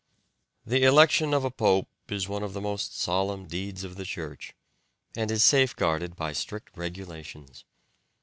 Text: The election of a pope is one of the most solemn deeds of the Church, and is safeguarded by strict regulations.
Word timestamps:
The 0.65 0.81
election 0.81 1.31
of 1.31 1.45
a 1.45 1.51
pope 1.51 1.87
is 2.09 2.27
one 2.27 2.41
of 2.41 2.53
the 2.53 2.59
most 2.61 2.99
solemn 2.99 3.45
deeds 3.45 3.83
of 3.83 3.97
the 3.97 4.03
Church, 4.03 4.55
and 5.15 5.29
is 5.29 5.43
safeguarded 5.43 6.15
by 6.15 6.33
strict 6.33 6.75
regulations. 6.75 7.65